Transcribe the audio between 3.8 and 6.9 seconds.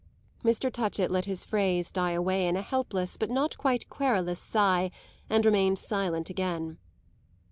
querulous sigh and remained silent again.